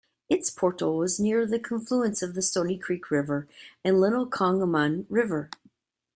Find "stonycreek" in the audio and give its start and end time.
2.41-3.11